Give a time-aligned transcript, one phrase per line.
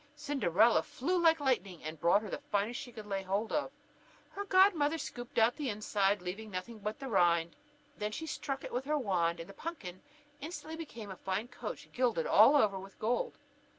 [0.15, 3.69] Cinderella flew like lightning, and brought the finest she could lay hold of.
[4.31, 7.55] Her godmother scooped out the inside, leaving nothing but the rind;
[7.99, 10.01] she then struck it with her wand, and the pumpkin
[10.39, 13.35] instantly became a fine coach gilded all over with gold.